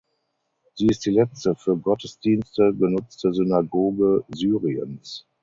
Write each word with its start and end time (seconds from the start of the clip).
Sie 0.73 0.87
ist 0.87 1.05
die 1.05 1.11
letzte 1.11 1.53
für 1.53 1.77
Gottesdienste 1.77 2.73
genutzte 2.73 3.31
Synagoge 3.35 4.23
Syriens. 4.33 5.27